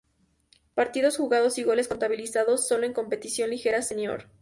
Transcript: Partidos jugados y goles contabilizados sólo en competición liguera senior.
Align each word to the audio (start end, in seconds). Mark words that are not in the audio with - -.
Partidos 0.73 1.17
jugados 1.17 1.59
y 1.59 1.63
goles 1.63 1.87
contabilizados 1.87 2.67
sólo 2.67 2.87
en 2.87 2.93
competición 2.93 3.51
liguera 3.51 3.83
senior. 3.83 4.25